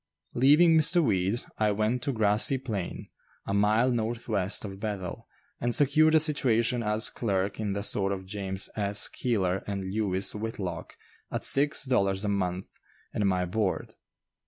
Leaving 0.33 0.75
Mr. 0.75 0.99
Weed, 1.03 1.43
I 1.59 1.69
went 1.69 2.01
to 2.01 2.11
Grassy 2.11 2.57
Plain, 2.57 3.09
a 3.45 3.53
mile 3.53 3.91
northwest 3.91 4.65
of 4.65 4.79
Bethel, 4.79 5.27
and 5.59 5.75
secured 5.75 6.15
a 6.15 6.19
situation 6.19 6.81
as 6.81 7.11
clerk 7.11 7.59
in 7.59 7.73
the 7.73 7.83
store 7.83 8.11
of 8.11 8.25
James 8.25 8.67
S. 8.75 9.07
Keeler 9.07 9.63
& 9.65 9.67
Lewis 9.67 10.33
Whitlock 10.33 10.95
at 11.31 11.43
six 11.43 11.85
dollars 11.85 12.25
a 12.25 12.29
month 12.29 12.65
and 13.13 13.27
my 13.29 13.45
board. 13.45 13.93